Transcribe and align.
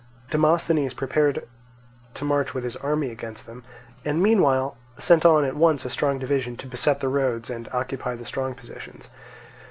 Demosthenes 0.31 0.95
prepared 0.95 1.47
to 2.15 2.25
march 2.25 2.55
with 2.55 2.63
his 2.63 2.75
army 2.77 3.11
against 3.11 3.45
them, 3.45 3.63
and 4.03 4.19
meanwhile 4.19 4.75
sent 4.97 5.27
on 5.27 5.45
at 5.45 5.55
once 5.55 5.85
a 5.85 5.91
strong 5.91 6.17
division 6.17 6.57
to 6.57 6.65
beset 6.65 7.01
the 7.01 7.07
roads 7.07 7.51
and 7.51 7.69
occupy 7.71 8.15
the 8.15 8.25
strong 8.25 8.55
positions. 8.55 9.09